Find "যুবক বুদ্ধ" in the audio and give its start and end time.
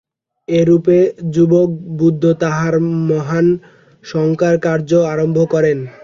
1.33-2.23